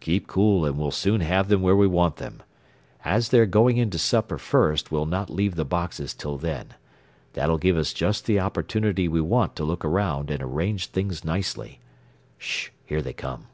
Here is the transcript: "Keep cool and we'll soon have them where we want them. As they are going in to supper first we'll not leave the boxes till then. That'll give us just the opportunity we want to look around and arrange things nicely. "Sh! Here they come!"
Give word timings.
"Keep 0.00 0.26
cool 0.26 0.66
and 0.66 0.76
we'll 0.76 0.90
soon 0.90 1.20
have 1.20 1.46
them 1.46 1.62
where 1.62 1.76
we 1.76 1.86
want 1.86 2.16
them. 2.16 2.42
As 3.04 3.28
they 3.28 3.38
are 3.38 3.46
going 3.46 3.76
in 3.76 3.90
to 3.90 3.96
supper 3.98 4.36
first 4.36 4.90
we'll 4.90 5.06
not 5.06 5.30
leave 5.30 5.54
the 5.54 5.64
boxes 5.64 6.14
till 6.14 6.36
then. 6.36 6.74
That'll 7.34 7.58
give 7.58 7.76
us 7.76 7.92
just 7.92 8.26
the 8.26 8.40
opportunity 8.40 9.06
we 9.06 9.20
want 9.20 9.54
to 9.54 9.62
look 9.62 9.84
around 9.84 10.32
and 10.32 10.42
arrange 10.42 10.86
things 10.88 11.24
nicely. 11.24 11.78
"Sh! 12.38 12.70
Here 12.86 13.00
they 13.00 13.12
come!" 13.12 13.46